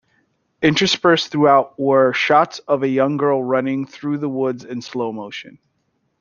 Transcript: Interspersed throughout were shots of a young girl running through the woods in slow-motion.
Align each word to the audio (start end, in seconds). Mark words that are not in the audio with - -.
Interspersed 0.63 1.27
throughout 1.31 1.79
were 1.79 2.11
shots 2.11 2.57
of 2.57 2.81
a 2.81 2.87
young 2.87 3.17
girl 3.17 3.43
running 3.43 3.85
through 3.85 4.17
the 4.17 4.27
woods 4.29 4.63
in 4.65 4.81
slow-motion. 4.81 5.59